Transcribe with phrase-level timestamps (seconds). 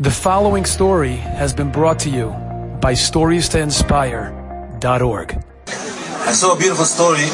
[0.00, 2.28] The following story has been brought to you
[2.80, 5.44] by StoriesToInspire.org.
[5.66, 7.24] I saw a beautiful story.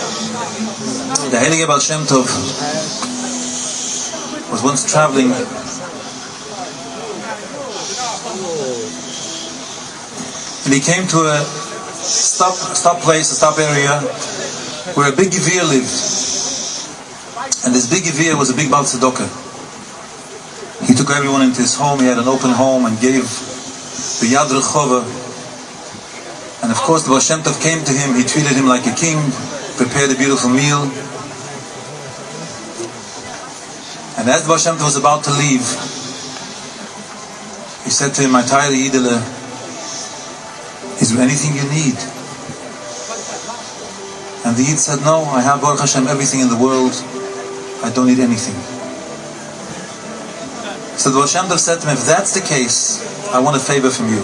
[1.29, 2.25] The Heilige Baal Shem Tov
[4.51, 5.31] was once traveling
[10.65, 11.45] and he came to a
[11.93, 14.01] stop stop place, a stop area
[14.97, 15.93] where a big Gevir lived.
[17.67, 18.87] And this big Gevir was a big Baal.
[20.87, 22.01] He took everyone into his home.
[22.01, 23.25] He had an open home and gave
[24.21, 25.03] the Yad Rechova.
[26.63, 28.15] And of course, the Baal Shem Tov came to him.
[28.15, 29.19] He treated him like a king,
[29.77, 30.85] prepared a beautiful meal.
[34.17, 35.65] And as the Baal Shem Tov was about to leave,
[37.85, 39.23] he said to him, "My tired Yidele, uh,
[41.01, 41.99] is there anything you need?"
[44.45, 46.93] And the Yid said, "No, I have Baruch Hashem everything in the world.
[47.83, 48.74] I don't need anything."
[50.97, 53.03] So the Shem Tov said to him, if that's the case,
[53.35, 54.23] I want a favor from you.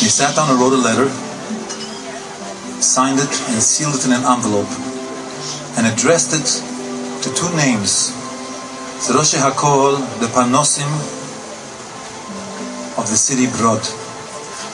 [0.00, 1.08] He sat down and wrote a letter,
[2.80, 4.70] signed it and sealed it in an envelope,
[5.76, 6.48] and addressed it
[7.22, 8.10] to two names.
[9.04, 10.88] Zeroshi Hakol, the Parnosim
[12.96, 13.84] of the city Brod.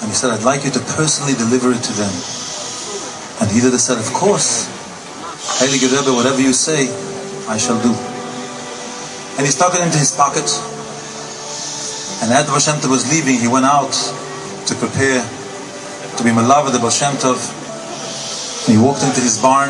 [0.00, 2.14] And he said, I'd like you to personally deliver it to them.
[3.42, 4.70] And he said, of course,
[5.60, 6.88] Heilige Rebbe, whatever you say,
[7.48, 8.13] I shall do
[9.36, 10.46] and he stuck it into his pocket.
[12.22, 15.20] And as the Baal Shem Tov was leaving, he went out to prepare
[16.16, 17.42] to be Malav the Baal Shem Tov.
[18.66, 19.68] And he walked into his barn,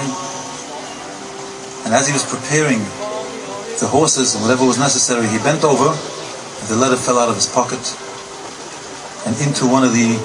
[1.84, 2.78] and as he was preparing
[3.80, 7.34] the horses and whatever was necessary, he bent over, and the letter fell out of
[7.34, 7.82] his pocket
[9.26, 10.20] and into one of the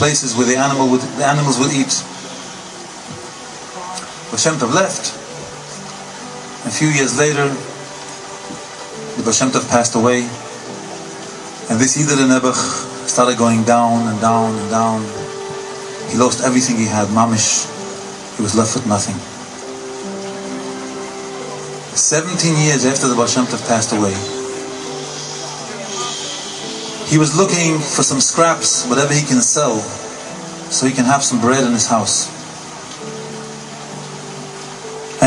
[0.00, 1.92] places where the animal would, the animals would eat.
[4.32, 5.19] Baal Shem Tov left.
[6.70, 7.48] A few years later,
[9.18, 10.22] the Baal Shem Tov passed away,
[11.66, 12.62] and this Yidel Nebuch
[13.08, 15.02] started going down and down and down.
[16.12, 17.66] He lost everything he had, mamish.
[18.36, 19.18] He was left with nothing.
[21.96, 24.14] 17 years after the Baal Tov passed away,
[27.10, 29.80] he was looking for some scraps, whatever he can sell,
[30.70, 32.39] so he can have some bread in his house.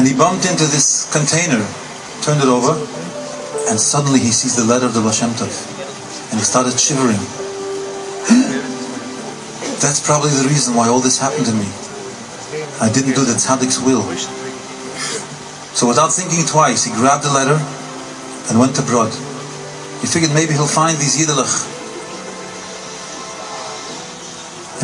[0.04, 1.64] And he bumped into this container,
[2.20, 2.76] turned it over,
[3.72, 5.48] and suddenly he sees the letter of the Baal Shem Tov.
[6.28, 7.24] And he started shivering.
[9.80, 11.72] That's probably the reason why all this happened to me.
[12.84, 14.04] I didn't do the tzaddik's will.
[15.72, 17.56] So without thinking twice, he grabbed the letter
[18.52, 19.16] and went abroad.
[20.04, 21.64] He figured maybe he'll find these Yidelach.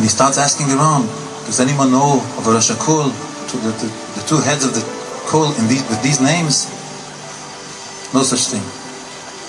[0.00, 1.12] he starts asking around,
[1.44, 3.12] does anyone know of a Rosh Hakol,
[3.52, 4.99] the, the, the two heads of the
[5.30, 6.66] call in these, with these names?
[8.10, 8.66] No such thing.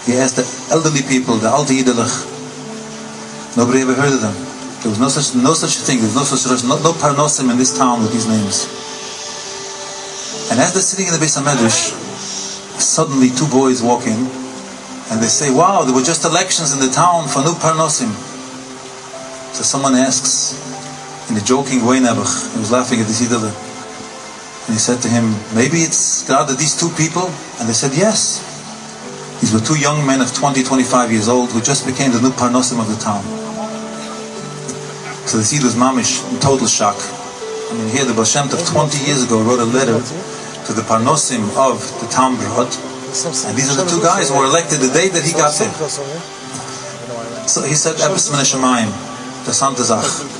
[0.06, 3.58] He asked the elderly people, the Alte Yidelach.
[3.58, 4.38] Nobody ever heard of them.
[4.86, 5.98] There was no such no such thing.
[5.98, 8.70] There was no such no, no parnosim in this town with these names.
[10.50, 11.94] And as they're sitting in the Beis Hamedrash,
[12.82, 14.26] suddenly two boys walk in,
[15.10, 18.10] and they say, "Wow, there were just elections in the town for new parnosim."
[19.54, 20.58] So someone asks,
[21.30, 23.71] in a joking way, Nebuch, he was laughing at this Yidelach.
[24.72, 27.28] And he said to him, maybe it's God that these two people?
[27.60, 28.40] And they said, yes.
[29.44, 32.32] These were two young men of 20, 25 years old who just became the new
[32.32, 33.20] Parnosim of the town.
[35.28, 36.96] So the seed was mamish in total shock.
[36.96, 40.88] I mean, here the Baal Shem Tov 20 years ago wrote a letter to the
[40.88, 42.72] Parnosim of the town Brod.
[42.72, 45.68] And these are the two guys who were elected the day that he got there.
[47.44, 48.88] So he said, Epis Menashamayim,
[49.44, 50.40] the Santazach.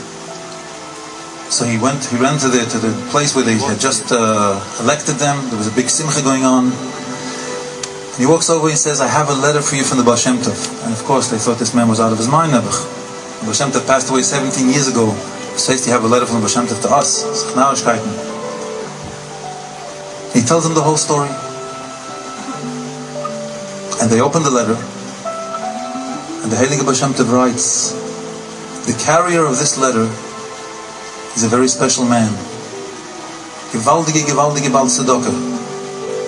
[1.52, 4.56] So he went, he ran to the to the place where they had just uh,
[4.80, 5.36] elected them.
[5.50, 6.72] There was a big simcha going on.
[6.72, 10.16] And he walks over and says, "I have a letter for you from the Baal
[10.16, 12.54] Tov." And of course, they thought this man was out of his mind.
[12.54, 12.80] Nebuch.
[13.44, 15.12] The Tov passed away 17 years ago.
[15.60, 17.28] Says you have a letter from the Baal Tov to us.
[20.34, 21.28] He tells them the whole story.
[24.00, 24.80] And they open the letter.
[26.44, 27.92] And the Heilige Baal Tov writes,
[28.88, 30.08] the carrier of this letter
[31.36, 32.30] is a very special man.
[33.72, 35.32] Gewaltige, gewaltige Baal Tzedakah.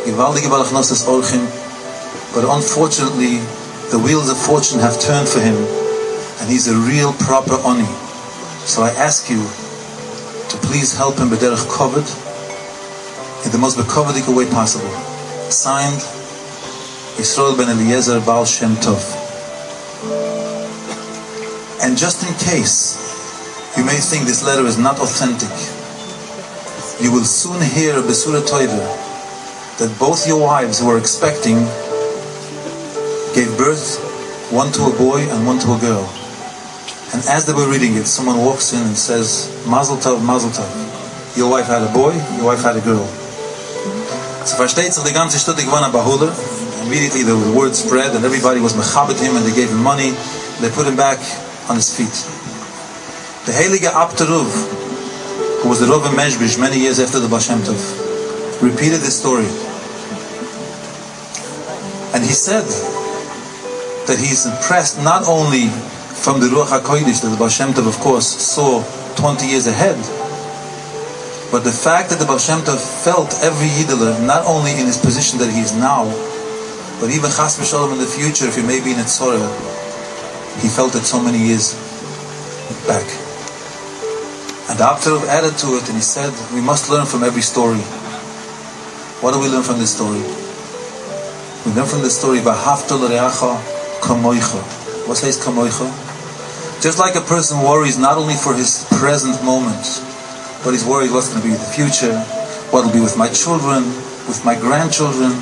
[0.05, 1.43] Gewaltige Baal Achnosas Orchim.
[2.33, 3.37] But unfortunately,
[3.91, 5.55] the wheels of fortune have turned for him,
[6.39, 7.85] and he's a real proper Oni.
[8.65, 9.43] So I ask you
[10.49, 12.07] to please help him B'derech Kovet
[13.45, 14.89] in the most Bekovedik way possible.
[15.51, 16.01] Signed,
[17.19, 19.03] Yisrael ben Eliezer Baal Shem Tov.
[21.83, 23.02] And just in case
[23.77, 25.49] you may think this letter is not authentic.
[27.01, 28.85] You will soon hear Besura Toiva
[29.79, 31.57] that both your wives who are expecting
[33.33, 33.97] gave birth
[34.51, 36.05] one to a boy and one to a girl.
[37.13, 40.69] And as they were reading it, someone walks in and says, Mazel Tov, Mazel Tov.
[41.35, 43.05] Your wife had a boy, your wife had a girl.
[44.45, 46.29] So versteht sich die ganze Stunde gewann Bahula.
[46.85, 50.11] Immediately the word spread and everybody was mechabit him and they gave him money.
[50.61, 51.17] They put him back
[51.69, 52.42] on his feet.
[53.43, 54.47] The Heilige Apter Rov,
[55.61, 57.75] who was the Rav in Mezhbish many years after the Baal Shem Tov,
[58.63, 59.51] repeated this story.
[62.15, 62.63] And he said
[64.07, 65.67] that he is impressed not only
[66.23, 68.79] from the Ruach HaKodesh that the Baal Shem Tov, of course, saw
[69.17, 69.99] 20 years ahead,
[71.51, 74.95] but the fact that the Baal Shem Tov felt every Yiddilah, not only in his
[74.95, 76.05] position that he is now,
[77.01, 79.51] but even Chas V'Shalom in the future, if he may be in Etzorah,
[80.63, 81.75] he felt it so many years
[82.87, 83.22] back.
[84.73, 87.43] And the Apter Rav added to it and he said, we must learn from every
[87.43, 87.77] story.
[89.21, 90.17] What do we learn from this story?
[91.61, 93.53] We learn from this story, V'hafta l'reacha
[94.01, 94.57] kamoicha.
[95.07, 95.85] What says kamoicha?
[96.81, 100.01] Just like a person worries not only for his present moment,
[100.65, 102.17] but he's worried what's going to be the future,
[102.73, 103.85] what will be with my children,
[104.25, 105.37] with my grandchildren.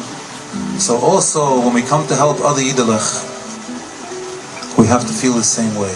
[0.75, 3.23] So also, when we come to help other Yiddelach,
[4.77, 5.95] we have to feel the same way.